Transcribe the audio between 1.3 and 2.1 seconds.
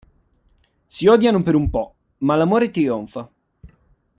per un po',